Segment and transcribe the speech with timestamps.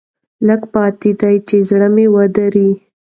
[0.47, 2.69] لېږ پاتې دي چې زړه مې ودري.